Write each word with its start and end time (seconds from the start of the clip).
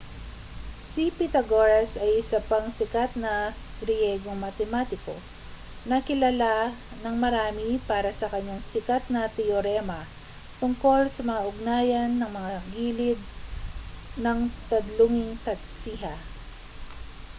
si 0.89 1.05
pythagoras 1.17 1.91
ay 2.03 2.11
isa 2.23 2.39
pang 2.49 2.67
sikat 2.79 3.11
na 3.23 3.33
griyegong 3.81 4.39
matematiko 4.45 5.13
na 5.89 5.97
kilala 6.07 6.55
ng 7.05 7.15
marami 7.25 7.67
para 7.89 8.09
sa 8.19 8.25
kaniyang 8.33 8.57
sikat 8.71 9.03
na 9.13 9.21
teorema 9.37 9.99
tungkol 10.61 11.01
sa 11.15 11.21
mga 11.29 11.41
ugnayan 11.51 12.11
ng 12.17 12.31
mga 12.39 12.51
gilid 12.73 13.19
ng 14.25 14.39
tadlunging 14.73 15.33
tatsiha 15.45 16.15